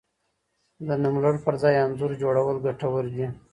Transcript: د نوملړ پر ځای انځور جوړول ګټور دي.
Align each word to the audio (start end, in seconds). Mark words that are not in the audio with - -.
د 0.85 0.89
نوملړ 1.03 1.35
پر 1.45 1.55
ځای 1.61 1.75
انځور 1.85 2.11
جوړول 2.21 2.57
ګټور 2.65 3.05
دي. 3.15 3.27